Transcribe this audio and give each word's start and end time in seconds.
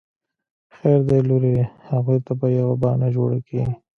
خير 0.75 0.99
دی 1.07 1.19
لورې 1.27 1.55
اغوئ 1.95 2.19
ته 2.25 2.33
به 2.39 2.47
يوه 2.57 2.75
بانه 2.81 3.07
جوړه 3.15 3.39
کې. 3.47 3.61